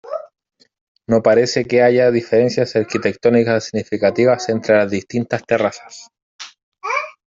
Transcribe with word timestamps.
No 1.07 1.21
parece 1.21 1.65
que 1.65 1.83
haya 1.83 2.09
diferencias 2.09 2.75
arquitectónicas 2.75 3.65
significativas 3.65 4.49
entre 4.49 4.77
las 4.77 4.89
distintas 4.89 5.43
terrazas. 5.45 6.07